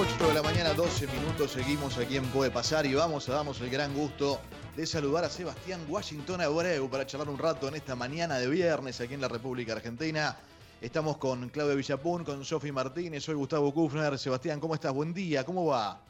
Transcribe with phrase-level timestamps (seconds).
[0.00, 3.60] 8 de la mañana, 12 minutos, seguimos aquí en Puede Pasar y vamos a damos
[3.60, 4.40] el gran gusto
[4.74, 8.98] de saludar a Sebastián Washington Abreu para charlar un rato en esta mañana de viernes
[9.02, 10.38] aquí en la República Argentina.
[10.80, 14.18] Estamos con Claudio Villapun, con Sofi Martínez, soy Gustavo Kufner.
[14.18, 14.94] Sebastián, ¿cómo estás?
[14.94, 16.00] Buen día, ¿cómo va?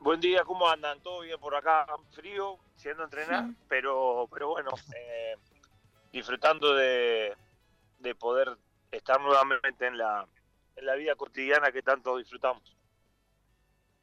[0.00, 0.98] Buen día, ¿cómo andan?
[1.00, 1.84] ¿Todo bien por acá?
[2.12, 5.36] Frío, siendo entrenar, pero, pero bueno, eh,
[6.10, 7.36] disfrutando de,
[7.98, 8.56] de poder
[8.90, 10.26] estar nuevamente en la,
[10.74, 12.75] en la vida cotidiana que tanto disfrutamos.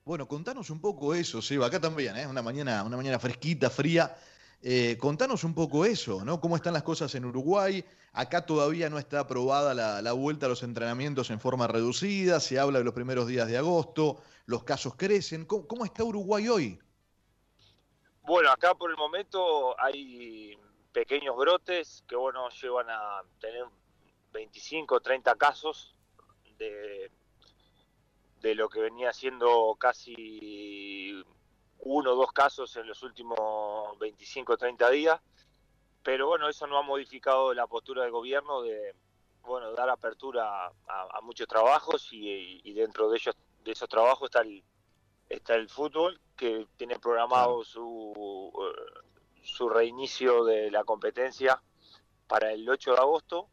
[0.05, 2.27] Bueno, contanos un poco eso, Seba, acá también, ¿eh?
[2.27, 4.13] una, mañana, una mañana fresquita, fría.
[4.61, 6.41] Eh, contanos un poco eso, ¿no?
[6.41, 7.85] ¿Cómo están las cosas en Uruguay?
[8.11, 12.79] Acá todavía no está aprobada la, vuelta a los entrenamientos en forma reducida, se habla
[12.79, 15.45] de los primeros días de agosto, los casos crecen.
[15.45, 16.79] ¿Cómo, está Uruguay hoy?
[18.23, 20.57] Bueno, acá por el momento hay
[20.91, 23.63] pequeños brotes que, bueno, llevan a tener
[24.33, 25.95] 25 o 30 casos
[26.57, 27.09] de
[28.43, 31.23] de lo que venía siendo casi
[31.79, 35.21] uno o dos casos en los últimos 25 o 30 días.
[36.03, 38.93] Pero bueno, eso no ha modificado la postura del gobierno de
[39.43, 44.61] bueno dar apertura a, muchos trabajos y, dentro de ellos de esos trabajos está el
[45.29, 48.53] está el fútbol que tiene programado su
[49.41, 51.61] su reinicio de la competencia
[52.27, 53.49] para el 8 de agosto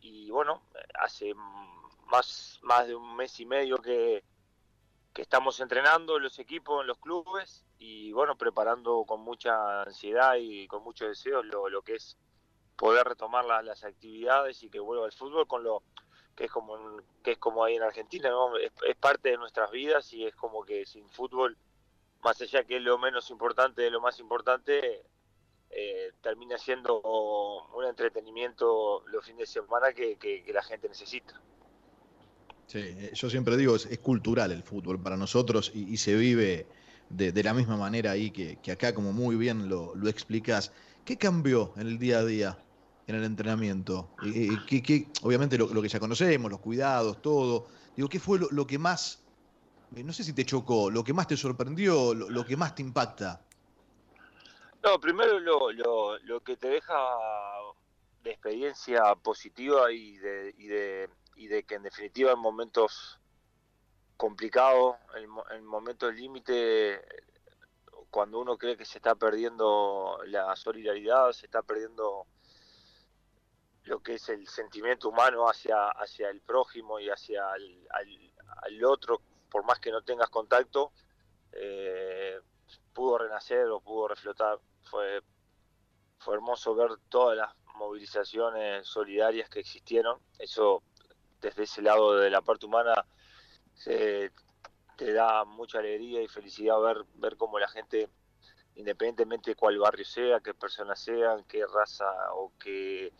[0.00, 0.62] y bueno
[0.94, 1.34] hace
[2.10, 4.24] más, más de un mes y medio que,
[5.16, 10.82] estamos entrenando los equipos en los clubes y bueno, preparando con mucha ansiedad y con
[10.82, 12.16] mucho deseo lo, lo que es
[12.74, 15.82] poder retomar las actividades y que vuelva el fútbol con lo
[16.34, 18.56] que es como que es como ahí en Argentina, ¿no?
[18.56, 21.58] es, parte de nuestras vidas y es como que sin fútbol,
[22.22, 25.04] más allá que es lo menos importante de lo más importante,
[25.68, 27.02] eh, termina siendo
[27.74, 31.38] un entretenimiento los fines de semana que la gente necesita.
[32.70, 36.68] Sí, eh, yo siempre digo, es, cultural el fútbol para nosotros y, se vive
[37.08, 40.72] de, la misma manera ahí que, acá, como muy bien lo, lo, explicas.
[41.04, 42.58] ¿Qué cambió en el día a día,
[43.08, 44.10] en el entrenamiento?
[44.22, 44.50] Y,
[45.22, 47.66] obviamente lo, que ya conocemos, los cuidados, todo.
[47.96, 49.20] Digo, ¿qué fue lo, que más,
[49.96, 52.82] eh, no sé si te chocó, lo que más te sorprendió, lo, que más te
[52.82, 53.44] impacta?
[54.84, 56.94] No, primero lo, lo, que te deja
[58.22, 63.20] de experiencia positiva y de, y de y de que en definitiva en momentos
[64.16, 67.00] complicados, en, momentos límite,
[68.10, 72.26] cuando uno cree que se está perdiendo la solidaridad, se está perdiendo
[73.84, 79.64] lo que es el sentimiento humano hacia, hacia el prójimo y hacia el, otro, por
[79.64, 80.92] más que no tengas contacto,
[81.52, 82.38] eh,
[82.92, 84.58] pudo renacer o pudo reflotar.
[84.82, 85.22] Fue,
[86.18, 90.20] fue hermoso ver todas las movilizaciones solidarias que existieron.
[90.38, 90.82] Eso
[91.40, 93.04] desde ese lado de la parte humana
[95.00, 98.10] te da mucha alegría y felicidad ver, ver cómo la gente,
[98.74, 103.10] independientemente de cuál barrio sea, qué persona sean, qué raza o qué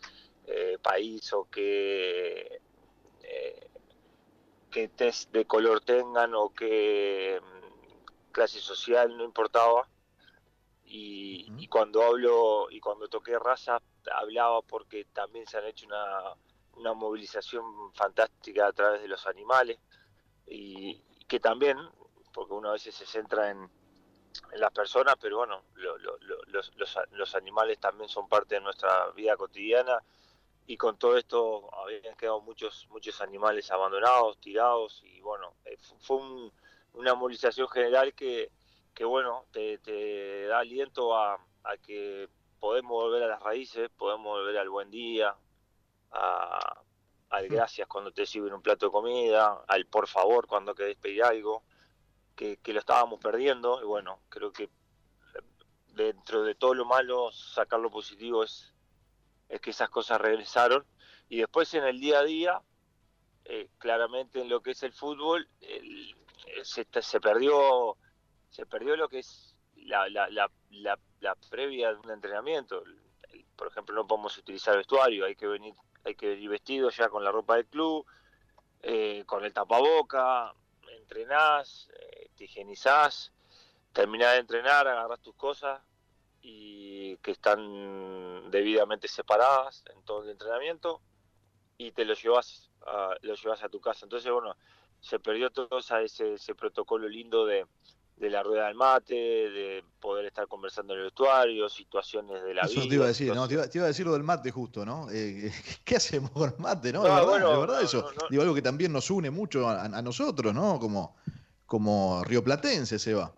[0.45, 2.61] eh, país o qué,
[3.23, 3.67] eh,
[4.69, 9.87] qué test de color tengan o qué mm, clase social, no importaba.
[10.85, 13.81] Y, y cuando hablo y cuando toqué raza,
[14.13, 16.35] hablaba porque también se han hecho una
[16.75, 19.79] una movilización fantástica a través de los animales
[20.47, 21.77] y, que también,
[22.33, 23.69] porque uno a veces se centra en,
[24.53, 26.71] las personas, pero bueno, los,
[27.11, 30.01] los, animales también son parte de nuestra vida cotidiana
[30.67, 36.17] y con todo esto habían quedado muchos muchos animales abandonados, tirados y bueno, eh, fue
[36.93, 38.51] una movilización general que,
[38.93, 41.33] que bueno, te, te da aliento a,
[41.63, 42.29] a que
[42.59, 45.35] podemos volver a las raíces, podemos volver al buen día,
[46.11, 51.23] al gracias cuando te sirven un plato de comida, al por favor cuando querés pedir
[51.23, 51.63] algo,
[52.35, 54.69] que, lo estábamos perdiendo y bueno, creo que
[55.93, 58.73] dentro de todo lo malo sacar lo positivo es,
[59.49, 60.85] es que esas cosas regresaron
[61.29, 62.61] y después en el día a día,
[63.45, 65.47] eh, claramente en lo que es el fútbol,
[66.63, 67.97] se, se, perdió
[68.49, 70.49] se perdió lo que es la, la, la,
[71.19, 72.83] la, previa de un entrenamiento.
[73.55, 77.23] Por ejemplo, no podemos utilizar vestuario, hay que venir hay que ir vestido ya con
[77.23, 78.05] la ropa del club,
[78.81, 80.53] eh, con el tapaboca,
[80.97, 83.31] entrenás, eh, te higienizás,
[83.93, 85.81] terminás de entrenar, agarrás tus cosas
[86.41, 91.01] y que están debidamente separadas en todo el entrenamiento
[91.77, 94.05] y te lo llevas a, lo llevas a tu casa.
[94.05, 94.55] Entonces, bueno,
[94.99, 97.67] se perdió todo ese, ese protocolo lindo de,
[98.17, 102.63] de la rueda del mate, de poder estar conversando en el vestuario, situaciones de la
[102.67, 102.79] vida.
[102.79, 103.47] Eso te iba a decir, ¿no?
[103.47, 105.09] Te iba, a decir lo del mate justo, ¿no?
[105.11, 105.51] Eh,
[105.83, 107.03] ¿Qué hacemos con el mate, no?
[107.03, 108.11] de verdad, verdad eso.
[108.29, 110.79] Digo, algo que también nos une mucho a, nosotros, ¿no?
[110.79, 111.15] Como,
[111.65, 113.33] como rioplatense se va.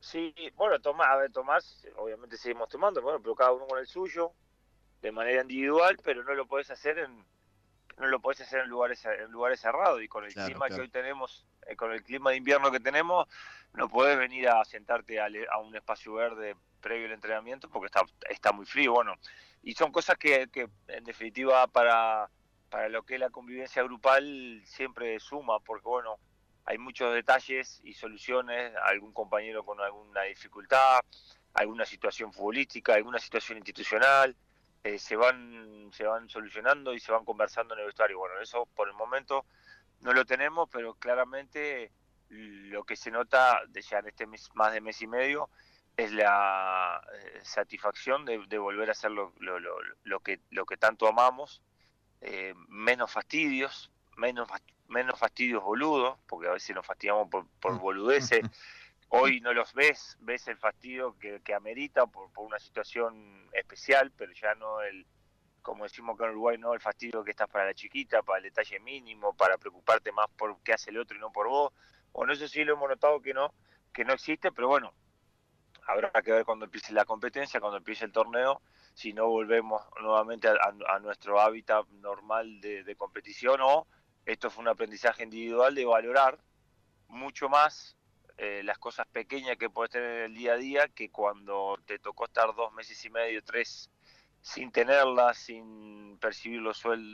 [0.00, 3.86] Sí, bueno, Tomás, a ver, Tomás, obviamente seguimos tomando, bueno, pero cada uno con el
[3.86, 4.32] suyo,
[5.00, 7.24] de manera individual, pero no lo podés hacer en
[8.02, 10.88] no lo podés hacer en lugares en lugares cerrados y con el clima que hoy
[10.88, 13.28] tenemos, eh, con el clima de invierno que tenemos,
[13.72, 18.02] no podés venir a sentarte a, a, un espacio verde previo al entrenamiento porque está,
[18.28, 19.14] está muy frío, bueno,
[19.62, 22.28] y son cosas que, que en definitiva para
[22.72, 26.18] para lo que es la convivencia grupal siempre suma, porque bueno,
[26.64, 31.00] hay muchos detalles y soluciones, algún compañero con alguna dificultad,
[31.52, 34.34] alguna situación futbolística, alguna situación institucional,
[34.84, 38.18] eh, se van se van solucionando y se van conversando en el vestuario.
[38.18, 39.44] Bueno, eso por el momento
[40.00, 41.92] no lo tenemos, pero claramente
[42.28, 45.50] lo que se nota de ya en este mes, más de mes y medio
[45.96, 51.06] es la eh, satisfacción de, volver a hacer lo, lo, lo, que lo que tanto
[51.06, 51.62] amamos,
[52.22, 54.48] eh, menos fastidios, menos
[54.88, 58.42] menos fastidios boludos, porque a veces nos fastidiamos por, por boludeces.
[59.14, 64.10] Hoy no los ves, ves el fastidio que, que amerita por, por, una situación especial,
[64.16, 65.06] pero ya no el,
[65.60, 68.44] como decimos acá en Uruguay, no el fastidio que estás para la chiquita, para el
[68.44, 71.74] detalle mínimo, para preocuparte más por qué hace el otro y no por vos.
[72.10, 73.52] Bueno, eso sí lo hemos notado que no,
[73.92, 74.94] que no existe, pero bueno,
[75.86, 78.62] habrá que ver cuando empiece la competencia, cuando empiece el torneo,
[78.94, 83.86] si no volvemos nuevamente a, nuestro hábitat normal de competición o
[84.24, 86.38] esto fue un aprendizaje individual de valorar
[87.08, 87.98] mucho más
[88.38, 91.98] eh, las cosas pequeñas que puedes tener en el día a día que cuando te
[91.98, 93.90] tocó estar dos meses y medio, tres
[94.40, 96.60] sin tenerlas, sin percibir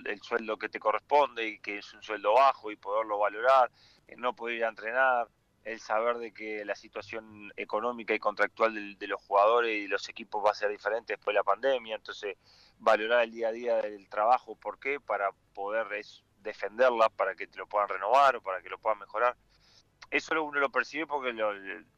[0.06, 3.70] el sueldo que te corresponde y que es un sueldo bajo y poderlo valorar,
[4.17, 5.29] no poder ir a entrenar,
[5.65, 10.43] el saber de que la situación económica y contractual de, los jugadores y los equipos
[10.44, 12.38] va a ser diferente después de la pandemia, entonces
[12.79, 14.99] valorar el día a día del trabajo, ¿por qué?
[14.99, 15.87] Para poder
[16.38, 19.37] defenderla para que te lo puedan renovar o para que lo puedan mejorar.
[20.11, 21.33] Eso uno lo percibe porque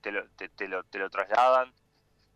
[0.01, 1.73] te, lo, te, lo, te, lo, trasladan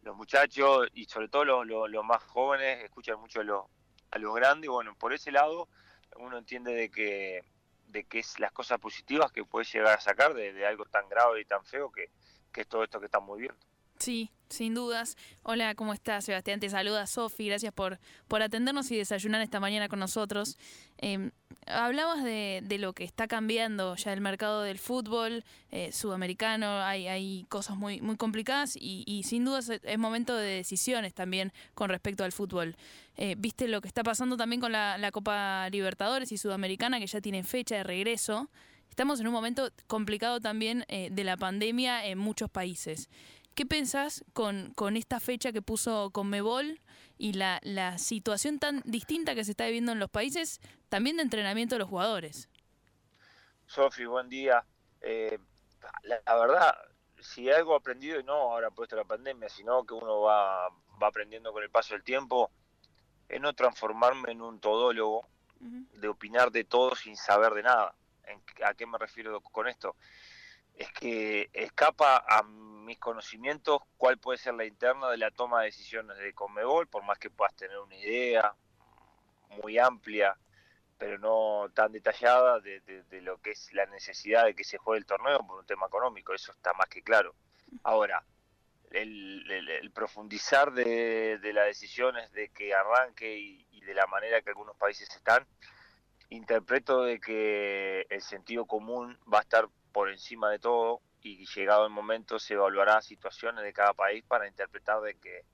[0.03, 3.65] los muchachos y sobre todo los, más jóvenes escuchan mucho a los,
[4.11, 4.71] a los grandes.
[4.71, 5.69] Bueno, por ese lado
[6.17, 7.43] uno entiende de que,
[7.89, 11.41] de que es las cosas positivas que puedes llegar a sacar de, algo tan grave
[11.41, 12.11] y tan feo que,
[12.53, 13.61] que es todo esto que estamos viviendo.
[13.99, 15.17] Sí, sin dudas.
[15.43, 16.61] Hola, ¿cómo estás, Sebastián?
[16.61, 17.49] Te saluda Sofi.
[17.49, 17.99] Gracias por,
[18.29, 20.57] por atendernos y desayunar esta mañana con nosotros.
[20.99, 21.33] Em,
[21.67, 26.81] hablabas de, de, lo que está cambiando ya el mercado del fútbol eh, sudamericano.
[26.83, 31.53] Hay, hay cosas muy, muy complicadas y, y, sin dudas es momento de decisiones también
[31.75, 32.77] con respecto al fútbol.
[33.17, 37.07] Eh, Viste lo que está pasando también con la, la Copa Libertadores y Sudamericana, que
[37.07, 38.49] ya tienen fecha de regreso.
[38.95, 43.11] Estamos en un momento complicado también eh, de la pandemia en muchos países.
[43.55, 46.81] ¿Qué pensás con, con esta fecha que puso Conmebol
[47.19, 51.23] y la, la situación tan distinta que se está viviendo en los países, también de
[51.23, 52.49] entrenamiento de los jugadores?
[53.67, 54.65] Sofi, buen día.
[55.01, 55.39] Eh,
[56.03, 56.77] la, verdad,
[57.21, 60.69] si algo aprendido, y no ahora puesto la pandemia, sino que uno va,
[61.01, 62.51] va aprendiendo con el paso del tiempo,
[63.29, 65.29] es no transformarme en un todólogo,
[65.61, 67.95] de opinar de todo sin saber de nada.
[68.67, 69.97] ¿A qué me refiero con esto?
[70.75, 72.43] Es que escapa a
[72.85, 77.03] mis conocimientos cuál puede ser la interna de la toma de decisiones de Conmebol, por
[77.03, 78.55] más que puedas tener una idea
[79.49, 80.37] muy amplia,
[80.99, 82.81] pero no tan detallada de,
[83.23, 86.35] lo que es la necesidad de que se juegue el torneo por un tema económico,
[86.35, 87.35] eso está más que claro.
[87.83, 88.25] Ahora,
[88.91, 94.77] el, profundizar de, las decisiones de que arranque y, y de la manera que algunos
[94.77, 95.47] países están,
[96.31, 101.87] interpreto de que el sentido común va a estar por encima de todo y llegado
[101.87, 105.47] el momento se evaluará situaciones de cada país para interpretar de que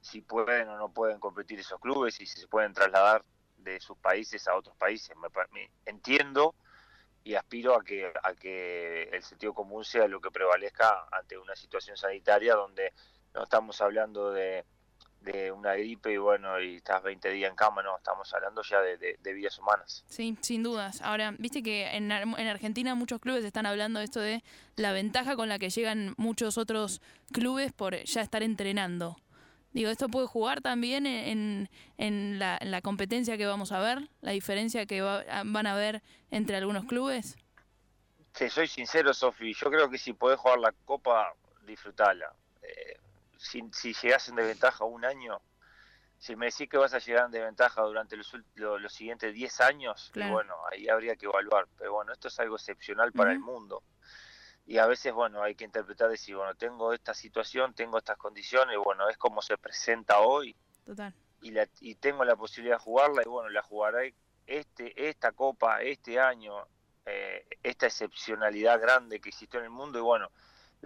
[0.00, 3.24] si pueden o no pueden competir esos clubes y si se pueden trasladar
[3.58, 5.16] de sus países a otros países.
[5.16, 6.54] Me, entiendo
[7.24, 11.56] y aspiro a que, a que el sentido común sea lo que prevalezca ante una
[11.56, 12.92] situación sanitaria donde
[13.34, 14.64] no estamos hablando de
[15.20, 18.80] de una gripe y bueno, y estás 20 días en cama, no, estamos hablando ya
[18.80, 20.04] de, vidas humanas.
[20.08, 21.02] Sí, sin dudas.
[21.02, 24.44] Ahora, viste que en, en, Argentina muchos clubes están hablando de esto de
[24.76, 27.00] la ventaja con la que llegan muchos otros
[27.32, 29.16] clubes por ya estar entrenando.
[29.72, 31.68] Digo, ¿esto puede jugar también en,
[31.98, 34.08] en, la, la, competencia que vamos a ver?
[34.22, 37.36] ¿La diferencia que van a ver entre algunos clubes?
[38.32, 39.52] Sí, soy sincero, Sofi.
[39.52, 41.32] Yo creo que si podés jugar la Copa,
[41.66, 42.32] disfrutala.
[42.62, 42.96] Eh,
[43.36, 45.40] si, si llegas en desventaja un año,
[46.18, 50.10] si me decís que vas a llegar en desventaja durante los, los, siguientes 10 años,
[50.14, 51.68] bueno, ahí habría que evaluar.
[51.76, 53.82] Pero bueno, esto es algo excepcional para el mundo.
[54.66, 58.76] Y a veces, bueno, hay que interpretar, decir, bueno, tengo esta situación, tengo estas condiciones,
[58.82, 60.56] bueno, es como se presenta hoy.
[60.84, 61.14] Total.
[61.42, 64.14] Y, la, y tengo la posibilidad de jugarla, y bueno, la jugaré
[64.46, 66.66] este, esta copa, este año,
[67.04, 70.30] eh, esta excepcionalidad grande que existió en el mundo y bueno,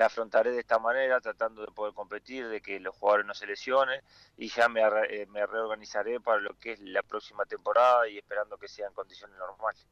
[0.00, 3.46] la afrontaré de esta manera, tratando de poder competir, de que los jugadores no se
[3.46, 4.00] lesionen
[4.38, 8.56] y ya me, eh, me reorganizaré para lo que es la próxima temporada y esperando
[8.56, 9.86] que sea en condiciones normales.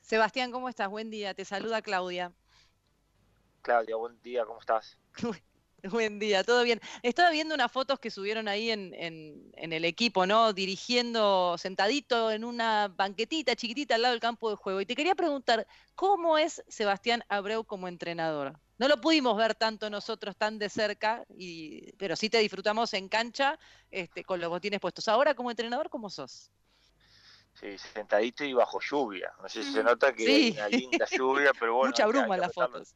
[0.00, 0.88] Sebastián, ¿cómo estás?
[0.88, 2.32] Buen día, te saluda Claudia.
[3.62, 4.96] Claudia, buen día, ¿cómo estás?
[5.90, 6.80] Buen día, todo bien.
[7.02, 8.94] Estaba viendo unas fotos que subieron ahí en,
[9.54, 10.52] el equipo, ¿no?
[10.52, 14.80] Dirigiendo sentadito en una banquetita chiquitita al lado del campo de juego.
[14.80, 18.58] Y te quería preguntar, ¿cómo es Sebastián Abreu como entrenador?
[18.78, 23.08] No lo pudimos ver tanto nosotros tan de cerca, y, pero sí te disfrutamos en
[23.08, 23.58] cancha
[23.90, 25.08] este, con los botines puestos.
[25.08, 26.50] Ahora como entrenador, ¿cómo sos?
[27.54, 29.32] Sí, sentadito y bajo lluvia.
[29.40, 31.90] No sé si se nota que hay una linda lluvia, pero bueno.
[31.90, 32.94] Mucha bruma en las fotos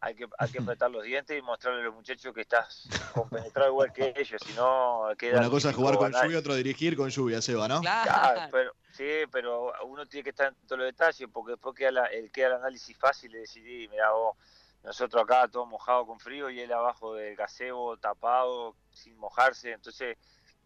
[0.00, 3.70] hay que, hay que apretar los dientes y mostrarle a los muchachos que estás compenetrado
[3.70, 5.38] igual que ellos, si no queda...
[5.40, 7.80] Una cosa es jugar con lluvia, otra dirigir con lluvia, Seba, ¿no?
[7.80, 12.06] Claro, pero, sí, pero uno tiene que estar en todos los detalles, porque después queda,
[12.06, 14.36] el, queda el análisis fácil de decidir, mira vos,
[14.82, 20.18] nosotros acá todo mojado con frío y él abajo del gazebo, tapado, sin mojarse, entonces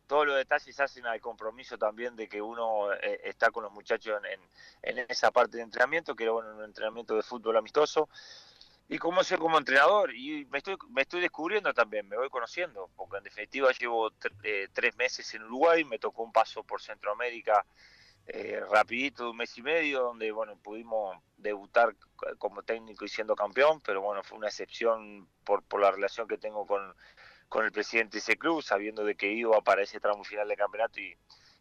[0.09, 4.21] todos los detalles hacen al compromiso también de que uno eh, está con los muchachos
[4.25, 4.41] en,
[4.99, 8.09] en, esa parte de entrenamiento, que era bueno, un entrenamiento de fútbol amistoso,
[8.88, 10.14] y cómo soy como entrenador.
[10.14, 14.11] Y me estoy, me estoy descubriendo también, me voy conociendo, porque en definitiva llevo
[14.42, 17.64] eh, tres meses en Uruguay, me tocó un paso por Centroamérica
[18.26, 21.95] eh, rapidito de un mes y medio, donde bueno pudimos debutar
[22.38, 26.37] como técnico y siendo campeón, pero bueno, fue una excepción por, por la relación que
[26.37, 26.95] tengo con,
[27.49, 30.57] con el presidente de ese club, sabiendo de que iba para ese tramo final de
[30.57, 31.16] campeonato y,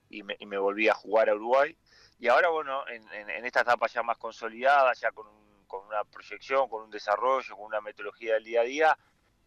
[0.10, 1.78] y, me, y me volví a jugar a Uruguay.
[2.20, 5.86] Y ahora, bueno, en, en, en esta etapa ya más consolidada, ya con un con
[5.86, 8.98] una proyección, con un desarrollo, con una metodología del día a día,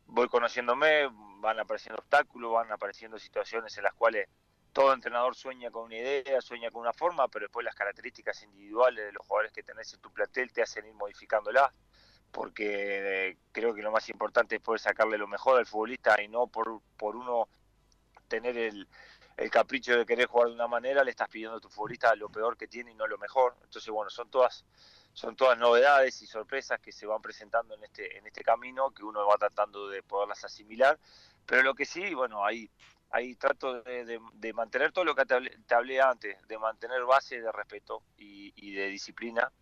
[0.07, 1.09] voy conociéndome,
[1.41, 4.29] van apareciendo obstáculos, van apareciendo situaciones en las cuales
[4.73, 9.07] todo entrenador sueña con una idea, sueña con una forma, pero después las características individuales
[9.07, 11.73] de los jugadores que tenés en tu plantel te hacen ir modificándolas,
[12.31, 16.29] porque eh, creo que lo más importante es poder sacarle lo mejor al futbolista y
[16.29, 17.49] no por, por uno
[18.29, 18.87] tener el,
[19.37, 22.29] el capricho de querer jugar de una manera, le estás pidiendo a tu futbolista lo
[22.29, 23.57] peor que tiene y no lo mejor.
[23.65, 24.65] Entonces, bueno, son todas
[25.13, 29.05] son todas novedades y sorpresas que se van presentando en este, en este camino, que
[29.05, 30.99] uno va tratando de poderlas asimilar.
[31.47, 32.71] Pero lo que sí, bueno, ahí,
[33.11, 37.51] ahí trato de, de, mantener todo lo que te hablé, antes, de mantener base de
[37.51, 39.53] respeto y, y, de disciplina,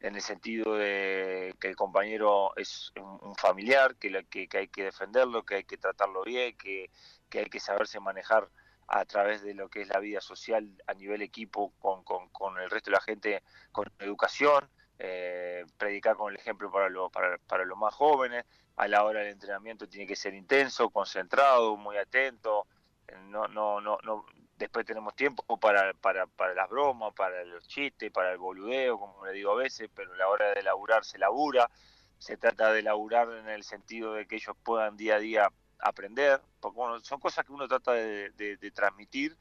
[0.00, 4.84] en el sentido de que el compañero es un, familiar, que, que, que, hay que
[4.84, 6.90] defenderlo, que hay que tratarlo bien, que,
[7.30, 8.50] que hay que saberse manejar
[8.88, 12.70] a través de lo que es la vida social a nivel equipo con, con el
[12.70, 17.64] resto de la gente, con educación, eh, predicar con el ejemplo para, lo, para, para
[17.64, 18.44] los más jóvenes,
[18.76, 22.66] a la hora del entrenamiento tiene que ser intenso, concentrado, muy atento,
[23.08, 24.26] eh, no, no, no, no,
[24.56, 29.24] después tenemos tiempo para, para, para las bromas, para los chistes, para el boludeo, como
[29.26, 31.70] le digo a veces, pero a la hora de laburar se labura,
[32.18, 36.40] se trata de laburar en el sentido de que ellos puedan día a día aprender,
[36.60, 39.36] porque bueno, son cosas que uno trata de, transmitir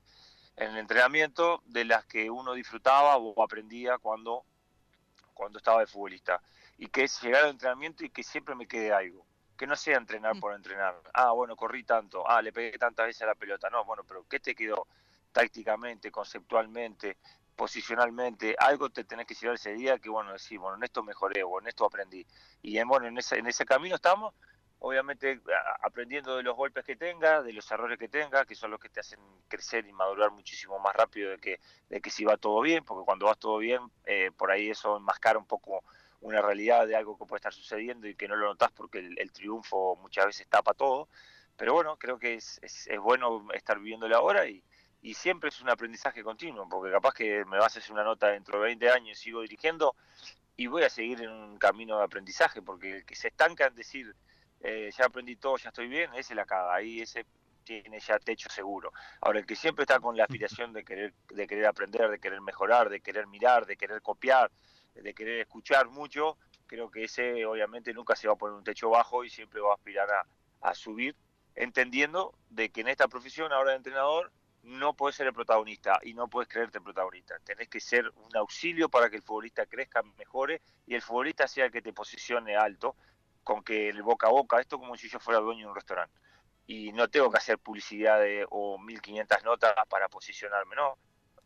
[0.57, 4.45] en el entrenamiento, de las que uno disfrutaba o aprendía cuando
[5.35, 6.41] cuando estaba de futbolista.
[6.79, 9.23] Y que es llegar al entrenamiento y que siempre me quede algo.
[9.55, 10.39] Que no sea entrenar mm.
[10.39, 10.99] por entrenar.
[11.13, 12.27] Ah, bueno, corrí tanto.
[12.27, 13.69] Ah, le pegué tantas veces a la pelota.
[13.69, 14.87] No, bueno, pero ¿qué te quedó
[15.31, 17.17] tácticamente, conceptualmente,
[17.55, 18.55] posicionalmente?
[18.57, 21.61] Algo te tenés que llevar ese día que, bueno, decir, bueno, en esto mejoré o
[21.61, 22.25] en esto aprendí.
[22.63, 24.33] Y bueno, en ese, en ese camino estamos
[24.85, 25.41] obviamente
[25.81, 28.89] aprendiendo de los golpes que tenga, de los errores que tenga, que son los que
[28.89, 32.61] te hacen crecer y madurar muchísimo más rápido de que, de que si va todo
[32.61, 35.83] bien, porque cuando vas todo bien, eh, por ahí eso enmascara un poco
[36.21, 39.31] una realidad de algo que puede estar sucediendo y que no lo notas porque el,
[39.31, 41.09] triunfo muchas veces tapa todo.
[41.57, 44.63] Pero bueno, creo que es, es, bueno estar viviéndolo ahora y,
[45.01, 48.27] y siempre es un aprendizaje continuo, porque capaz que me vas a hacer una nota
[48.27, 49.95] dentro de 20 años y sigo dirigiendo
[50.57, 53.73] y voy a seguir en un camino de aprendizaje, porque el que se estanca en
[53.73, 54.15] decir
[54.65, 57.25] eh, ya aprendí todo, ya estoy bien, ese la caga, ahí ese
[57.63, 58.91] tiene ya techo seguro.
[59.22, 62.41] Ahora, el que siempre está con la aspiración de querer, de querer aprender, de querer
[62.41, 64.51] mejorar, de querer mirar, de querer copiar,
[64.95, 68.89] de querer escuchar mucho, creo que ese obviamente nunca se va a poner un techo
[68.89, 70.25] bajo y siempre va a aspirar a,
[70.62, 71.15] a subir,
[71.55, 74.31] entendiendo de que en esta profesión ahora de entrenador
[74.63, 77.36] no puedes ser el protagonista y no puedes creerte el protagonista.
[77.43, 81.65] Tenés que ser un auxilio para que el futbolista crezca, mejore y el futbolista sea
[81.65, 82.95] el que te posicione alto
[83.45, 86.19] con que el boca a boca, esto como si yo fuera dueño de un restaurante.
[86.67, 90.97] Y no tengo que hacer publicidad de, o 1500 notas para posicionarme, no.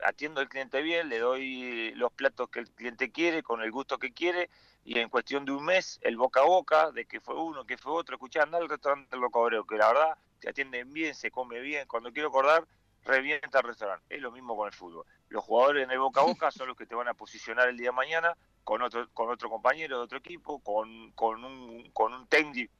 [0.01, 4.00] Atiendo al cliente bien, le doy los platos que el cliente quiere, con el gusto
[4.00, 4.50] que quiere,
[4.86, 7.77] y en cuestión de un mes, el boca a boca, de que fue uno, que
[7.77, 11.13] fue otro, escuchá, anda al restaurante del Boca Obreo, que la verdad te atienden bien,
[11.13, 12.65] se come bien, cuando quiero acordar,
[13.03, 14.06] revienta el restaurante.
[14.15, 15.06] Es lo mismo con el fútbol.
[15.29, 17.77] Los jugadores en el boca a boca son los que te van a posicionar el
[17.77, 22.13] día de mañana con otro, con otro compañero de otro equipo, con, con un, con
[22.13, 22.74] un técnico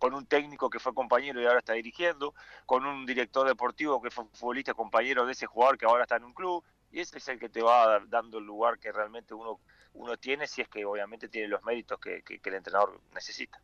[0.00, 2.34] con un técnico que fue compañero y ahora está dirigiendo,
[2.66, 6.24] con un director deportivo que fue futbolista compañero de ese jugador que ahora está en
[6.24, 9.60] un club, y ese es el que te va dando el lugar que realmente uno,
[9.92, 13.62] uno tiene, si es que obviamente tiene los méritos que el entrenador necesita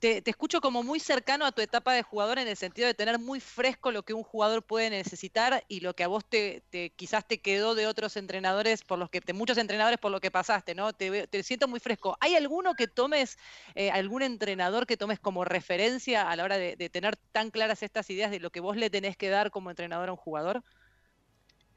[0.00, 3.18] te, escucho como muy cercano a tu etapa de jugador en el sentido de tener
[3.18, 6.62] muy fresco lo que un jugador puede necesitar y lo que a vos te,
[6.96, 10.30] quizás te quedó de otros entrenadores por los que de muchos entrenadores por lo que
[10.30, 10.94] pasaste, ¿no?
[10.94, 12.16] Te, siento muy fresco.
[12.20, 13.38] ¿Hay alguno que tomes,
[13.74, 17.82] eh, algún entrenador que tomes como referencia a la hora de, de, tener tan claras
[17.82, 20.64] estas ideas de lo que vos le tenés que dar como entrenador a un jugador?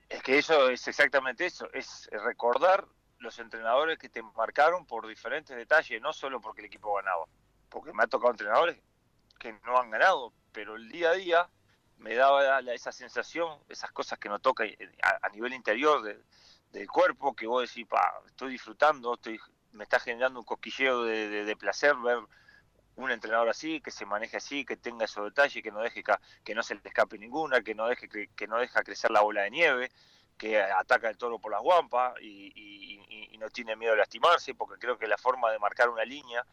[0.07, 2.85] Es que eso es exactamente eso, es recordar
[3.19, 7.25] los entrenadores que te marcaron por diferentes detalles, no solo porque el equipo ganaba
[7.73, 8.77] porque me ha tocado entrenadores
[9.39, 11.49] que no han ganado, pero el día a día
[11.97, 16.03] me daba esa sensación, esas cosas que no toca eh, a, nivel interior
[16.71, 19.39] del cuerpo, que vos decís, pa, estoy disfrutando, estoy,
[19.71, 22.19] me está generando un cosquilleo de, placer ver
[22.95, 26.03] un entrenador así, que se maneje así, que tenga esos detalles, que no deje
[26.43, 29.41] que no se le escape ninguna, que no deje que, no deja crecer la bola
[29.41, 29.91] de nieve,
[30.37, 34.79] que ataca el toro por las guampas y, y, no tiene miedo de lastimarse, porque
[34.79, 36.45] creo que la forma de marcar una línea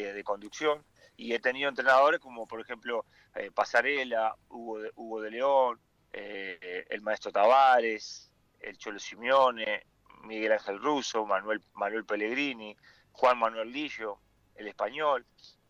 [0.00, 0.84] de, conducción
[1.16, 5.80] y he tenido entrenadores como por ejemplo eh, Pasarela, Hugo de, Hugo de León,
[6.12, 8.30] eh, el maestro Tavares,
[8.60, 9.86] el Cholo Simeone,
[10.22, 12.76] Miguel Ángel Russo, Manuel, Manuel Pellegrini,
[13.12, 14.18] Juan Manuel Lillo,
[14.54, 15.26] el español,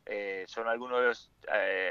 [0.07, 1.31] eh, son algunos de los,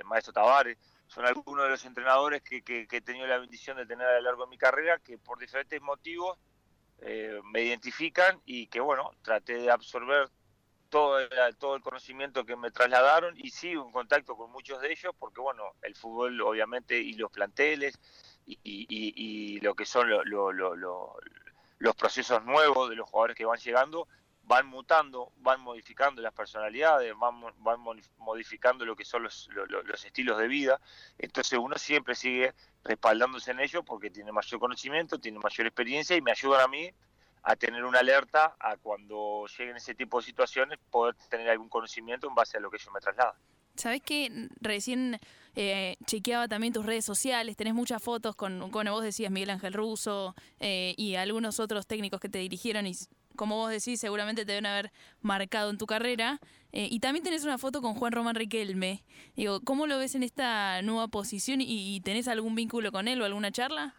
[0.06, 4.08] maestro Tavares, son algunos de los entrenadores que, que, he tenido la bendición de tener
[4.08, 6.38] a lo largo de mi carrera que por diferentes motivos
[7.52, 10.30] me identifican y que bueno, traté de absorber
[10.92, 11.18] todo
[11.58, 15.42] todo el conocimiento que me trasladaron y sigo en contacto con muchos de ellos porque,
[15.42, 17.98] bueno, el fútbol obviamente y los planteles
[18.46, 20.10] y, y, lo que son
[21.80, 24.08] los procesos nuevos de los jugadores que van llegando
[24.44, 27.80] van mutando, van modificando las personalidades, van, van
[28.18, 30.82] modificando lo que son los, los, estilos de vida.
[31.18, 36.22] Entonces uno siempre sigue respaldándose en ellos porque tiene mayor conocimiento, tiene mayor experiencia y
[36.22, 36.92] me ayudan a mí
[37.44, 42.28] a tener una alerta a cuando lleguen ese tipo de situaciones, poder tener algún conocimiento
[42.28, 43.36] en base a lo que ellos me trasladan.
[43.76, 45.20] Sabes que recién
[45.56, 49.74] eh, chequeaba también tus redes sociales, tenés muchas fotos con, como vos decías, Miguel Ángel
[49.74, 52.94] Russo eh, y algunos otros técnicos que te dirigieron y
[53.38, 56.40] como vos decís, seguramente te deben haber marcado en tu carrera.
[56.74, 59.04] Eh, y también tenés una foto con Juan Román Riquelme.
[59.36, 63.26] Digo, ¿cómo lo ves en esta nueva posición y tenés algún vínculo con él o
[63.26, 63.96] alguna charla?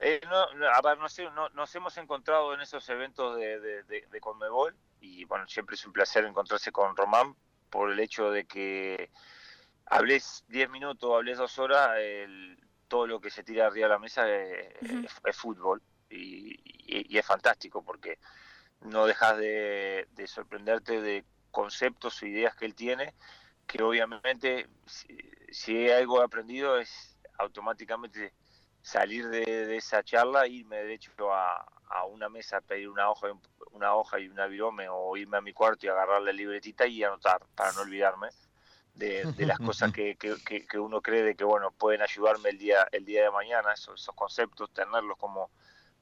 [0.00, 3.82] Eh, no, a ver, no sé, no, nos hemos encontrado en esos eventos de, de,
[3.82, 7.34] de, Conmebol y bueno, siempre es un placer encontrarse con Román
[7.68, 9.10] por el hecho de que
[9.86, 11.98] hables 10 minutos, hables dos horas,
[12.86, 17.82] todo lo que se tira arriba de la mesa es, fútbol y, y, es fantástico
[17.82, 18.18] porque
[18.82, 23.14] no dejas de, sorprenderte de conceptos o ideas que él tiene
[23.66, 25.18] que obviamente si,
[25.50, 28.32] si algo he aprendido es automáticamente
[28.82, 33.28] salir de, esa charla irme derecho a, a, una mesa pedir una hoja,
[33.72, 37.02] una hoja y una virome o irme a mi cuarto y agarrar la libretita y
[37.02, 38.28] anotar para no olvidarme
[38.98, 43.04] de, las cosas que, que, uno cree de que bueno pueden ayudarme el día el
[43.04, 45.50] día de mañana esos, esos conceptos tenerlos como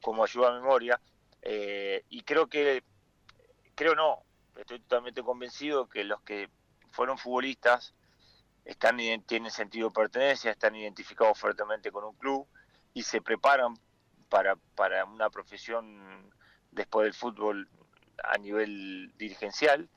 [0.00, 1.00] como ayuda a memoria.
[1.42, 2.82] Eh, y creo que
[3.74, 4.22] creo no
[4.56, 6.48] estoy totalmente convencido que los que
[6.90, 7.94] fueron futbolistas
[8.64, 12.48] están tienen sentido de pertenencia están identificados fuertemente con un club
[12.96, 13.74] y se preparan
[14.30, 16.32] para, para una profesión
[16.70, 17.68] después del fútbol
[18.24, 19.90] a nivel dirigencial,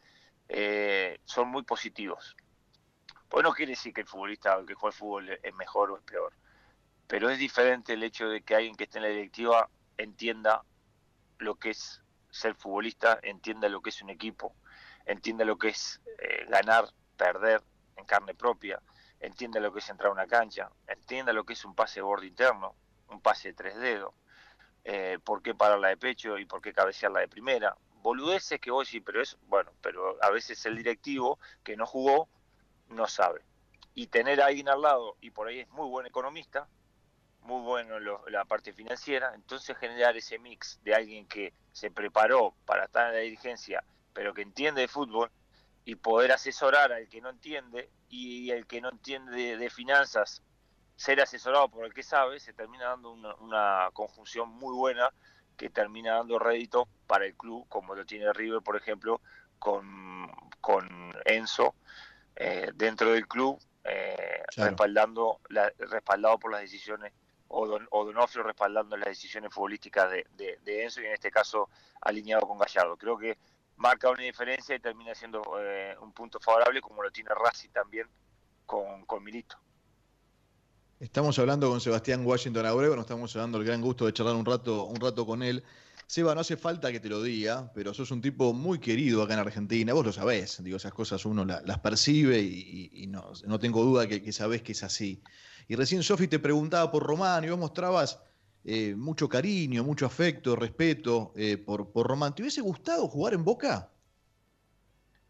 [0.50, 2.36] eh, son muy positivos.
[3.30, 6.34] Pues no quiere decir que el futbolista que juega fútbol es mejor o es peor,
[7.08, 10.66] pero es diferente el hecho de que alguien que esté en la directiva entienda
[11.38, 14.54] lo que es ser futbolista, entienda lo que es un equipo,
[15.06, 17.64] entienda lo que es eh, ganar, perder
[17.96, 18.82] en carne propia,
[19.22, 22.04] entienda lo que es entrar a una cancha, entienda lo que es un pase de
[22.04, 22.76] borde interno,
[23.10, 24.14] un pase de tres dedos,
[24.84, 27.76] eh, por qué pararla de pecho y por qué cabecearla de primera.
[28.02, 32.30] Boludeces que sí, pero es, bueno, pero a veces el directivo que no jugó
[32.88, 33.42] no sabe.
[33.94, 36.68] Y tener a alguien al lado, y por ahí es muy buen economista,
[37.42, 42.86] muy bueno la parte financiera, entonces generar ese mix de alguien que se preparó para
[42.86, 45.30] estar en la dirigencia, pero que entiende de fútbol,
[45.86, 50.42] y poder asesorar al que no entiende, y el que no entiende de finanzas
[51.00, 55.10] ser asesorado por el que sabe, se termina dando una, conjunción muy buena
[55.56, 59.22] que termina dando rédito para el club, como lo tiene River, por ejemplo,
[59.60, 61.74] con, con Enzo
[62.36, 67.14] eh, dentro del club, eh, respaldando la, respaldado por las decisiones
[67.48, 71.70] o, Don, o Donofrio respaldando las decisiones futbolísticas de, de, Enzo y en este caso
[72.02, 72.98] alineado con Gallardo.
[72.98, 73.38] Creo que
[73.78, 78.10] marca una diferencia y termina siendo eh, un punto favorable como lo tiene Rassi también
[78.66, 79.58] con, con Milito.
[81.00, 84.46] Estamos hablando con Sebastián Washington Abreu, nos estamos dando el gran gusto de charlar un
[84.46, 85.64] rato, un rato con él.
[86.06, 89.36] Seba, no hace falta que te lo diga, pero sos un tipo muy querido acá
[89.36, 94.08] en Argentina, vos lo sabés, digo, esas cosas uno las percibe y, no, tengo duda
[94.08, 95.24] que, que, sabés que es así.
[95.70, 98.20] Y recién Sofi te preguntaba por Román y vos mostrabas
[98.66, 102.36] eh, mucho cariño, mucho afecto, respeto eh, por, por Román.
[102.36, 103.90] ¿Te hubiese gustado jugar en Boca?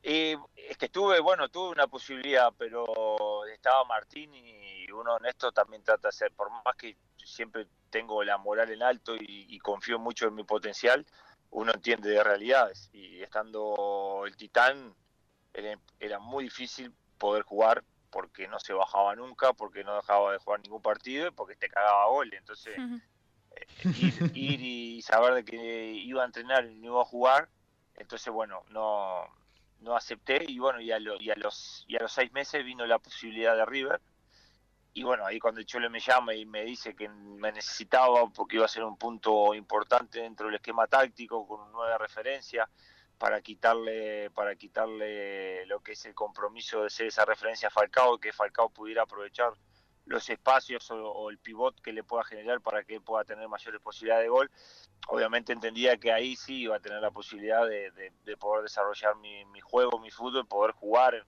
[0.02, 5.84] Eh, es que tuve, bueno, tuve una posibilidad, pero estaba Martín y uno honesto también
[5.84, 10.28] trata de ser, por más que siempre tengo la moral en alto y, confío mucho
[10.28, 11.06] en mi potencial,
[11.52, 12.90] uno entiende de realidades.
[12.94, 14.94] Y estando el Titán,
[15.54, 20.62] era, muy difícil poder jugar porque no se bajaba nunca, porque no dejaba de jugar
[20.62, 22.34] ningún partido y porque te cagaba gol.
[22.34, 23.68] Entonces, eh,
[24.34, 27.50] ir, y saber de que iba a entrenar y no iba a jugar,
[27.96, 29.26] entonces, bueno, no,
[29.82, 32.86] no acepté y bueno, y a, y a, los, y a los seis meses vino
[32.86, 34.02] la posibilidad de River
[35.00, 38.58] y bueno, ahí cuando el Cholo me llama y me dice que me necesitaba porque
[38.58, 42.70] iba a ser un punto importante dentro del esquema táctico con una nueva referencia
[43.18, 48.18] para quitarle para quitarle lo que es el compromiso de ser esa referencia a Falcao
[48.18, 49.54] que Falcao pudiera aprovechar
[50.06, 53.80] los espacios o, el pivot que le pueda generar para que él pueda tener mayores
[53.80, 54.52] posibilidades de gol.
[55.08, 59.62] Obviamente entendía que ahí sí iba a tener la posibilidad de, poder desarrollar mi, mi,
[59.62, 61.26] juego, mi fútbol, poder jugar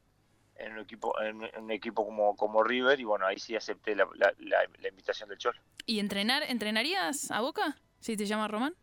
[0.61, 4.07] en un equipo en, un equipo como, como River y bueno, ahí sí acepté la,
[4.15, 5.59] la, invitación del Cholo.
[5.85, 8.75] ¿Y entrenar entrenarías a Boca si te llama Román?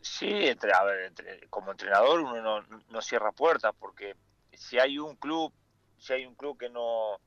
[0.00, 1.12] Sí, entre, a ver,
[1.48, 4.16] como entrenador uno no, no, cierra puertas porque
[4.52, 5.52] si hay un club,
[5.98, 7.20] si hay un club que no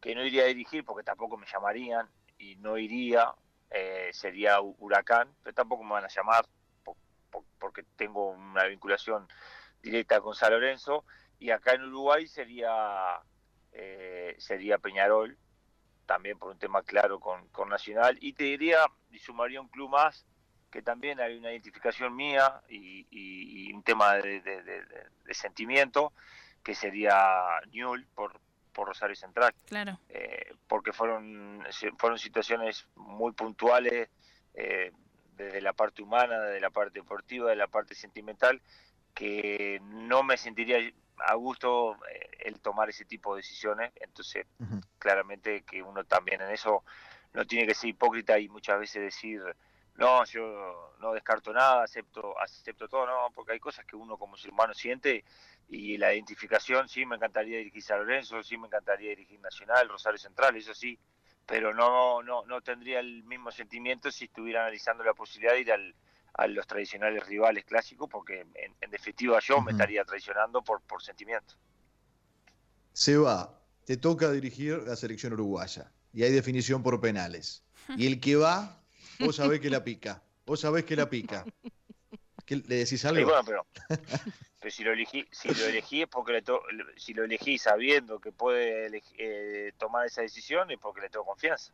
[0.00, 3.32] que no iría a dirigir porque tampoco me llamarían y no iría,
[3.70, 6.44] eh, sería Huracán, pero tampoco me van a llamar
[7.58, 9.28] porque tengo una vinculación
[9.80, 11.04] directa con San Lorenzo
[11.42, 13.20] y acá en Uruguay sería
[13.72, 15.36] eh, sería Peñarol
[16.06, 18.16] también por un tema claro con, con, Nacional.
[18.20, 18.78] Y te diría
[19.10, 20.24] y sumaría un club más
[20.70, 24.84] que también hay una identificación mía y, un tema de,
[25.32, 26.12] sentimiento
[26.62, 28.38] que sería Newell por,
[28.72, 29.52] por Rosario Central.
[29.66, 29.98] Claro.
[30.10, 31.64] Eh, porque fueron
[31.98, 34.08] fueron situaciones muy puntuales
[34.54, 34.92] eh,
[35.34, 38.62] desde la parte humana desde la parte deportiva de la parte sentimental
[39.14, 40.78] que no me sentiría
[41.18, 43.92] a gusto eh, el tomar ese tipo de decisiones.
[43.96, 44.46] Entonces,
[44.98, 46.84] claramente que uno también en eso
[47.32, 49.40] no tiene que ser hipócrita y muchas veces decir,
[49.96, 54.36] no, yo no descarto nada, acepto, acepto todo, no, porque hay cosas que uno como
[54.36, 55.24] ser humano siente
[55.68, 60.18] y la identificación, sí, me encantaría dirigir San Lorenzo, sí, me encantaría dirigir Nacional, Rosario
[60.18, 60.98] Central, eso sí,
[61.46, 65.72] pero no, no, no tendría el mismo sentimiento si estuviera analizando la posibilidad de ir
[65.72, 65.94] al,
[66.34, 71.54] a los tradicionales rivales clásicos, porque en, definitiva yo me estaría traicionando por, por sentimiento.
[72.92, 77.62] Seba, te toca dirigir la selección uruguaya y hay definición por penales.
[77.96, 78.80] Y el que va,
[79.18, 80.22] vos sabés que la pica.
[80.46, 81.44] Vos sabés que la pica.
[82.46, 83.32] ¿Qué, ¿Le decís algo?
[83.44, 83.66] pero,
[84.70, 86.44] si lo elegí, si lo elegí es porque le
[86.96, 91.72] si lo elegí sabiendo que puede eh, tomar esa decisión es porque le tengo confianza.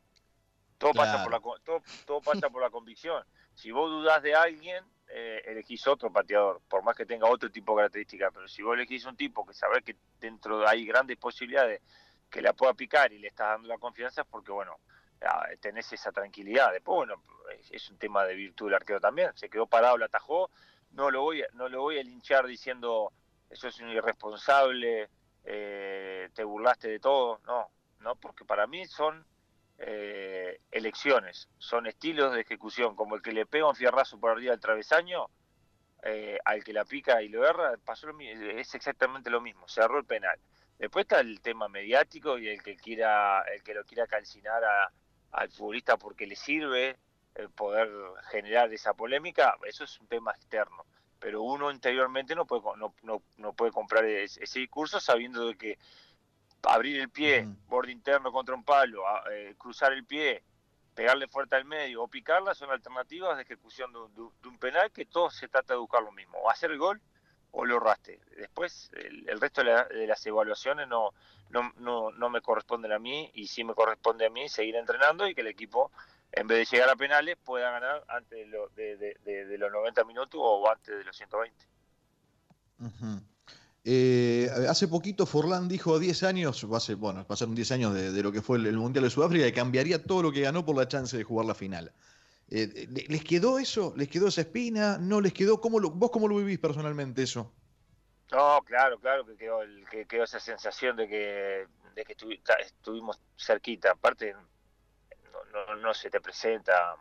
[0.78, 3.22] Todo pasa por la todo, todo pasa por la convicción.
[3.58, 7.72] Si vos dudás de alguien, eh, elegís otro pateador, por más que tenga otro tipo
[7.72, 11.82] de características, pero si vos elegís un tipo que sabés que dentro hay grandes posibilidades
[12.30, 14.78] que la pueda picar y le estás dando la confianza, es porque, bueno,
[15.60, 16.70] tenés esa tranquilidad.
[16.72, 17.20] Después, bueno,
[17.68, 19.32] es un tema de virtud del arquero también.
[19.34, 20.52] Se quedó parado, lo atajó.
[20.92, 23.12] No lo voy no lo voy a linchar diciendo
[23.50, 25.10] eso es un irresponsable,
[25.42, 27.40] eh, te burlaste de todo.
[27.44, 27.68] No,
[27.98, 29.26] no, porque para mí son
[29.78, 34.50] eh, elecciones, son estilos de ejecución, como el que le pega un fierrazo por arriba
[34.50, 35.26] del travesaño,
[36.02, 40.04] eh, al que la pica y lo erra, pasó es exactamente lo mismo, cerró el
[40.04, 40.38] penal.
[40.78, 44.62] Después está el tema mediático y el que quiera, el que lo quiera calcinar
[45.32, 46.96] al futbolista porque le sirve
[47.34, 47.88] el poder
[48.30, 50.84] generar esa polémica, eso es un tema externo.
[51.20, 55.56] Pero uno interiormente no puede, no, no, no puede comprar ese, ese discurso sabiendo de
[55.56, 55.78] que
[56.62, 60.42] abrir el pie, borde interno contra un palo, eh, cruzar el pie,
[60.94, 65.30] pegarle fuerte al medio o picarla son alternativas de ejecución de, un penal que todo
[65.30, 67.00] se trata de buscar lo mismo, o hacer el gol
[67.52, 68.20] o lo raste.
[68.36, 71.12] Después el, resto de, las evaluaciones no,
[71.50, 75.26] no, no, no, me corresponden a mí y sí me corresponde a mí seguir entrenando
[75.26, 75.90] y que el equipo
[76.32, 80.70] en vez de llegar a penales pueda ganar antes de, de, los 90 minutos o
[80.70, 81.66] antes de los 120.
[83.84, 88.42] Eh, hace poquito Forlán dijo 10 años, hace, bueno, pasaron 10 años de, lo que
[88.42, 91.24] fue el, Mundial de Sudáfrica, y cambiaría todo lo que ganó por la chance de
[91.24, 91.92] jugar la final.
[92.50, 93.94] Eh, ¿Les quedó eso?
[93.96, 94.98] ¿Les quedó esa espina?
[94.98, 95.60] ¿No les quedó?
[95.60, 97.52] ¿Cómo ¿Vos cómo lo vivís personalmente eso?
[98.30, 103.18] No, claro, claro que quedó, el, que quedó esa sensación de que, de que estuvimos
[103.38, 103.92] cerquita.
[103.92, 104.34] Aparte,
[105.80, 106.94] no, se te presenta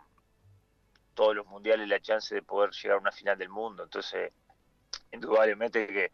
[1.13, 3.83] todos los mundiales la chance de poder llegar a una final del mundo.
[3.83, 4.31] Entonces,
[5.11, 6.11] indudablemente que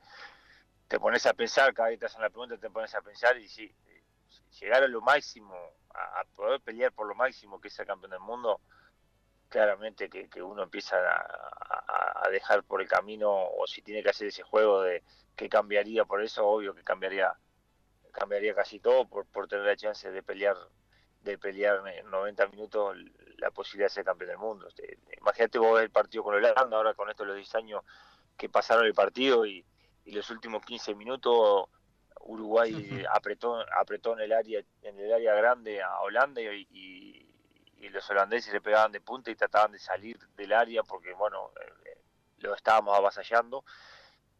[0.87, 3.37] te pones a pensar, cada vez que te hacen la pregunta, te pones a pensar
[3.37, 3.73] y si,
[4.59, 5.55] llegar a lo máximo,
[5.93, 8.61] a, poder pelear por lo máximo que es el campeón del mundo,
[9.49, 14.43] claramente que, uno empieza a, dejar por el camino, o si tiene que hacer ese
[14.43, 15.03] juego de
[15.35, 17.35] que cambiaría por eso, obvio que cambiaría
[18.11, 20.55] cambiaría casi todo por, por tener la chance de pelear
[21.23, 22.97] de pelear en 90 minutos
[23.37, 24.67] la posibilidad de ser campeón del mundo.
[24.67, 27.83] Este, imagínate vos el partido con Holanda, ahora con esto los 10 años
[28.37, 29.65] que pasaron el partido y,
[30.05, 31.69] los últimos 15 minutos
[32.21, 37.19] Uruguay apretó apretó en el área en el área grande a Holanda y,
[37.89, 41.51] los holandeses le pegaban de punta y trataban de salir del área porque bueno
[41.85, 41.97] eh,
[42.37, 43.65] lo estábamos avasallando.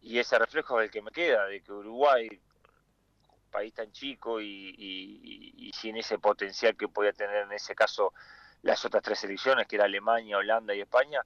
[0.01, 2.41] Y ese reflejo es el que me queda de que Uruguay
[3.53, 8.13] país tan chico y, sin ese potencial que podía tener en ese caso
[8.63, 11.21] las otras tres selecciones, que era Alemania, Holanda y España,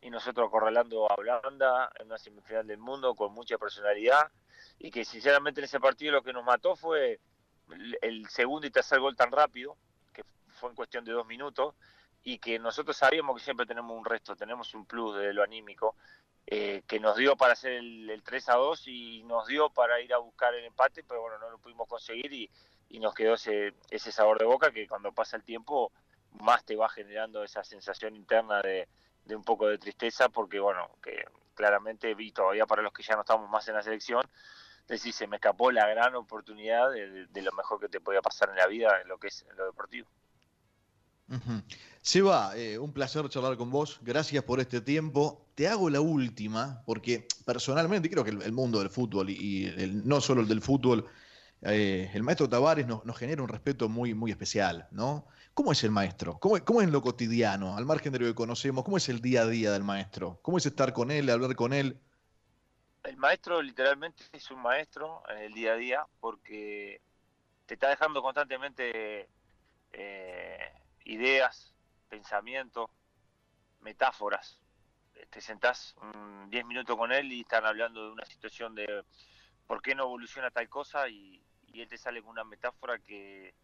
[0.00, 4.30] y nosotros acorralando a Holanda en una semifinal del mundo con mucha personalidad,
[4.78, 7.20] y que sinceramente en ese partido lo que nos mató fue
[8.00, 9.76] el segundo y tercer gol tan rápido,
[10.12, 11.74] que fue en cuestión de dos minutos,
[12.22, 15.96] y que nosotros sabíamos que siempre tenemos un resto, tenemos un plus de lo anímico,
[16.46, 20.14] eh, que nos dio para hacer el, 3 a 2 y nos dio para ir
[20.14, 22.50] a buscar el empate, pero bueno, no lo pudimos conseguir y,
[23.00, 25.92] nos quedó ese, ese sabor de boca que cuando pasa el tiempo
[26.40, 28.88] más te va generando esa sensación interna de,
[29.36, 33.22] un poco de tristeza porque bueno, que claramente vi todavía para los que ya no
[33.22, 34.22] estamos más en la selección,
[34.86, 38.56] decir, se me escapó la gran oportunidad de, lo mejor que te podía pasar en
[38.56, 40.08] la vida en lo que es lo deportivo.
[42.00, 43.98] Seba, eh, un placer charlar con vos.
[44.02, 45.46] Gracias por este tiempo.
[45.54, 49.70] Te hago la última, porque personalmente creo que el, mundo del fútbol y,
[50.04, 51.06] no solo el del fútbol,
[51.62, 55.26] eh, el maestro Tavares nos, genera un respeto muy, muy especial, ¿no?
[55.58, 56.38] ¿Cómo es el maestro?
[56.38, 58.84] ¿Cómo, ¿Cómo, es lo cotidiano, al margen de lo que conocemos?
[58.84, 60.38] ¿Cómo es el día a día del maestro?
[60.40, 62.00] ¿Cómo es estar con él, hablar con él?
[63.02, 67.00] El maestro literalmente es un maestro en el día a día porque
[67.66, 69.28] te está dejando constantemente
[69.94, 70.72] eh,
[71.06, 71.74] ideas,
[72.08, 72.88] pensamientos,
[73.80, 74.60] metáforas.
[75.28, 75.96] Te sentás
[76.50, 79.02] 10 minutos con él y están hablando de una situación de
[79.66, 81.42] por qué no evoluciona tal cosa y,
[81.72, 83.54] él te sale con una metáfora que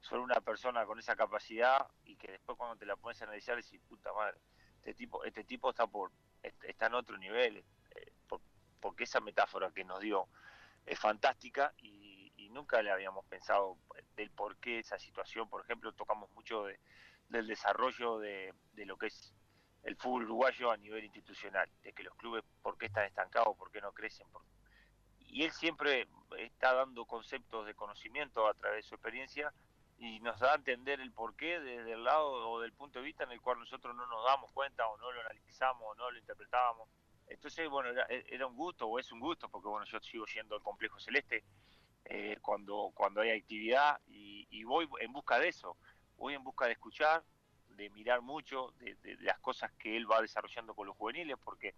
[0.00, 3.56] solo una persona con esa capacidad y que después cuando te la pones a analizar
[3.56, 4.38] decís, puta madre,
[4.78, 8.12] este tipo, este tipo está por está en otro nivel, eh,
[8.80, 10.28] porque esa metáfora que nos dio
[10.86, 12.06] es fantástica y,
[12.50, 13.76] nunca le habíamos pensado
[14.16, 16.80] del por qué esa situación, por ejemplo, tocamos mucho de,
[17.28, 19.34] del desarrollo de, lo que es
[19.84, 23.54] el fútbol uruguayo a nivel institucional, de que los clubes, ¿por qué están estancados?
[23.56, 24.26] ¿Por qué no crecen?
[25.20, 26.08] Y él siempre
[26.38, 29.52] está dando conceptos de conocimiento a través de su experiencia
[29.98, 33.24] y nos da a entender el porqué desde el lado o del punto de vista
[33.24, 36.18] en el cual nosotros no nos damos cuenta o no lo analizamos o no lo
[36.18, 36.88] interpretábamos.
[37.26, 40.62] Entonces, bueno, era, un gusto o es un gusto, porque bueno, yo sigo yendo al
[40.62, 41.44] complejo celeste
[42.04, 45.76] eh, cuando, cuando hay actividad y voy en busca de eso
[46.18, 47.24] voy en busca de escuchar,
[47.70, 51.74] de mirar mucho de, las cosas que él va desarrollando con los juveniles, porque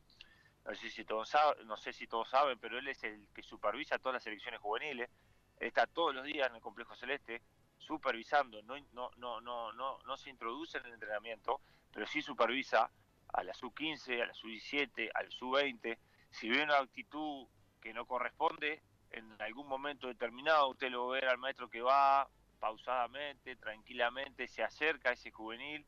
[0.64, 3.42] no sé si todos saben, no sé si todos saben, pero él es el que
[3.42, 5.10] supervisa todas las selecciones juveniles,
[5.58, 7.42] él está todos los días en el complejo celeste
[7.80, 11.60] supervisando, no, no, no, no, no, no se introduce en el entrenamiento,
[11.92, 12.90] pero sí supervisa
[13.32, 15.98] a la sub-15, a la sub-17, al sub-20,
[16.30, 17.48] si ve una actitud
[17.80, 23.56] que no corresponde, en algún momento determinado usted lo ver al maestro que va, pausadamente,
[23.56, 25.84] tranquilamente, se acerca a ese juvenil,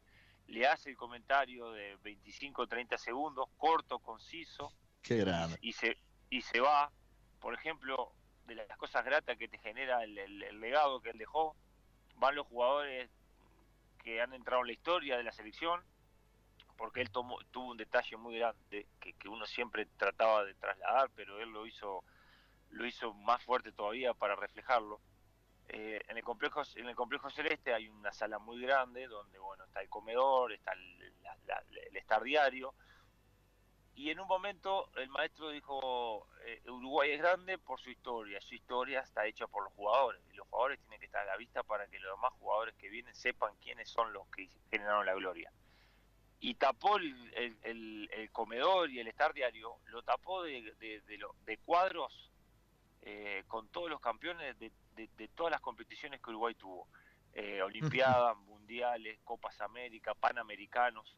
[0.49, 4.73] le hace el comentario de 25 30 segundos, corto, conciso.
[5.03, 5.59] Qué grande.
[5.61, 5.99] Y, se,
[6.31, 6.91] y se va.
[7.39, 8.13] Por ejemplo,
[8.47, 10.15] de las cosas gratas que te genera el,
[10.61, 11.57] legado que él dejó,
[12.23, 13.11] van los jugadores
[13.99, 15.83] que han entrado en la historia de la selección,
[16.77, 21.41] porque él tomó, tuvo un detalle muy grande que, uno siempre trataba de trasladar, pero
[21.41, 22.05] él lo hizo,
[22.71, 25.01] lo hizo más fuerte todavía para reflejarlo.
[25.69, 29.65] Eh, en el complejo en el complejo celeste hay una sala muy grande donde bueno
[29.65, 32.75] está el comedor está el, estar diario
[33.95, 38.55] y en un momento el maestro dijo eh, Uruguay es grande por su historia su
[38.55, 41.63] historia está hecha por los jugadores y los jugadores tienen que estar a la vista
[41.63, 45.53] para que los demás jugadores que vienen sepan quiénes son los que generaron la gloria
[46.41, 52.33] y tapó el, comedor y el estar diario lo tapó de, de cuadros
[53.05, 54.71] eh, con todos los campeones de,
[55.35, 56.87] todas las competiciones que Uruguay tuvo.
[57.35, 61.17] Eh, Olimpiadas, Mundiales, Copas América, Panamericanos.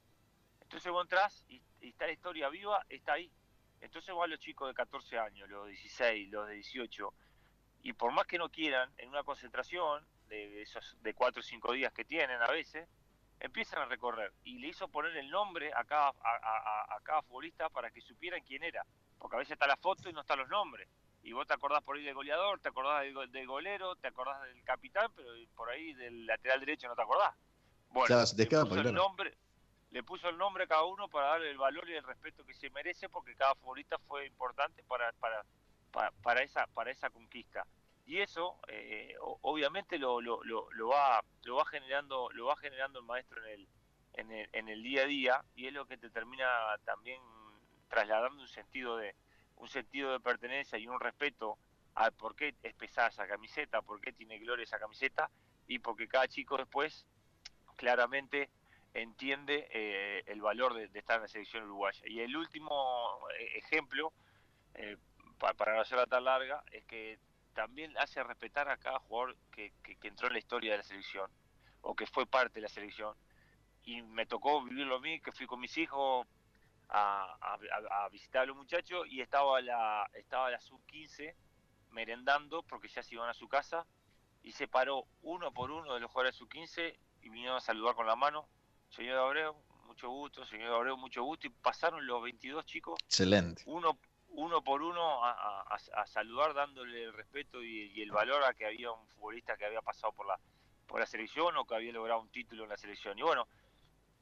[0.75, 3.31] Entonces vos entras y, está la historia viva, está ahí.
[3.81, 7.15] Entonces van los chicos de 14 años, los de 16, los de 18,
[7.83, 11.73] y por más que no quieran, en una concentración de esos de 4 o 5
[11.75, 12.89] días que tienen a veces,
[13.39, 14.33] empiezan a recorrer.
[14.43, 18.65] Y le hizo poner el nombre a cada, a, cada futbolista para que supieran quién
[18.65, 18.85] era.
[19.21, 20.89] Porque a veces está la foto y no están los nombres.
[21.23, 24.65] Y vos te acordás por ahí del goleador, te acordás del, golero, te acordás del
[24.65, 27.33] capitán, pero por ahí del lateral derecho no te acordás.
[27.91, 29.39] Bueno, le, puso el nombre,
[29.95, 32.53] le puso el nombre a cada uno para darle el valor y el respeto que
[32.53, 37.65] se merece, porque cada futbolista fue importante para, para, para, esa, para esa conquista.
[38.05, 43.05] Y eso eh, obviamente lo, lo, lo, va lo va generando lo va generando el
[43.05, 43.69] maestro en el,
[44.15, 46.45] en el, en el día a día y es lo que te termina
[46.85, 47.23] también
[47.89, 49.15] trasladando un sentido de
[49.57, 51.57] un sentido de pertenencia y un respeto
[51.95, 55.31] a por qué es pesada esa camiseta, por qué tiene gloria esa camiseta
[55.69, 57.07] y porque cada chico después
[57.77, 58.51] claramente
[58.95, 62.03] entiende eh, el valor de, estar en la selección uruguaya.
[62.07, 64.13] Y el último eh, ejemplo,
[65.39, 67.19] para no hacerla tan larga, es que
[67.55, 71.31] también hace respetar a cada jugador que, entró en la historia de la selección
[71.81, 73.15] o que fue parte de la selección.
[73.85, 76.27] Y me tocó vivirlo a mí, que fui con mis hijos
[76.89, 77.59] a,
[78.11, 81.35] visitar a los muchachos y estaba la, estaba la sub-15
[81.91, 83.87] merendando porque ya se iban a su casa
[84.43, 87.95] y se paró uno por uno de los jugadores de sub-15 y vinieron a saludar
[87.95, 88.47] con la mano.
[88.95, 91.47] Señor Abreu, mucho gusto, señor Abreu, mucho gusto.
[91.49, 92.99] Y pasaron los 22 chicos.
[93.05, 93.63] Excelente.
[93.67, 98.93] Uno, uno por uno a, saludar dándole el respeto y, el valor a que había
[98.93, 100.39] un futbolista que había pasado por la
[100.87, 103.19] por la selección o que había logrado un título en la selección.
[103.19, 103.49] Y bueno,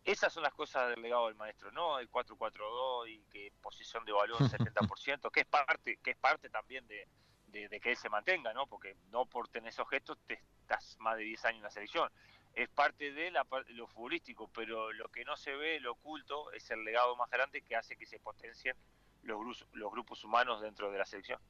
[0.05, 1.99] esas son las cosas del legado del maestro, ¿no?
[1.99, 6.87] El 4-4-2 y que posesión de balón 70%, que es parte que es parte también
[6.87, 7.09] de,
[7.53, 8.67] que él se mantenga, ¿no?
[8.67, 12.11] Porque no por tener esos gestos te estás más de 10 años en la selección.
[12.55, 16.71] Es parte de la, lo futbolístico, pero lo que no se ve, lo oculto, es
[16.71, 18.77] el legado más grande que hace que se potencien
[19.23, 21.41] los, los grupos humanos dentro de la selección.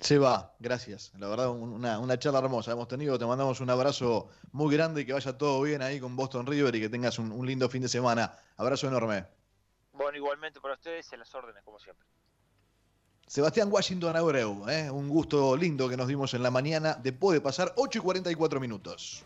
[0.00, 1.12] Se va, gracias.
[1.18, 3.18] La verdad, una, una, charla hermosa hemos tenido.
[3.18, 6.74] Te mandamos un abrazo muy grande y que vaya todo bien ahí con Boston River
[6.74, 8.34] y que tengas un, lindo fin de semana.
[8.56, 9.26] Abrazo enorme.
[9.92, 12.06] Bueno, igualmente para ustedes, en las órdenes, como siempre.
[13.26, 14.90] Sebastián Washington Abreu, ¿eh?
[14.90, 18.58] un gusto lindo que nos dimos en la mañana después de pasar 8 y 44
[18.58, 19.22] minutos.